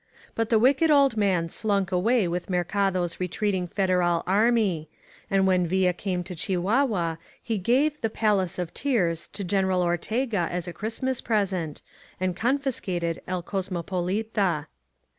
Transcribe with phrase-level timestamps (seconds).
[0.33, 4.89] But the wicked old man slunk away with Mercado's retreating Federal army;
[5.29, 10.47] and when Villa came to Chihuahua he gave ^^The Palace of Tears" to General Ortega
[10.51, 11.83] as a Christmas present,
[12.19, 14.65] and confiscated £1 Cosmopolita.